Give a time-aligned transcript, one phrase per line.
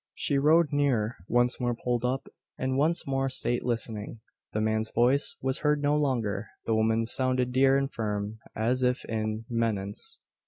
[0.15, 4.21] She rode nearer; once more pulled up; and once more sate listening.
[4.51, 6.47] The man's voice was heard no longer.
[6.65, 10.19] The woman's sounded dear and firm, as if in menace!